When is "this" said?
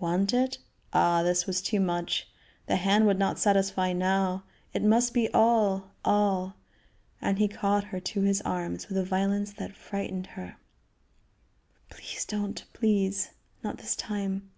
1.22-1.46, 13.76-13.94